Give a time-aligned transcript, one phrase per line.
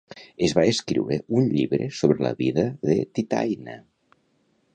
[0.45, 3.79] Es va escriure un llibre sobre la vida de Titaÿna?